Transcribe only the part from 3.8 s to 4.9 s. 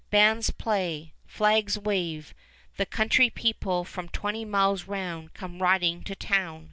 from twenty miles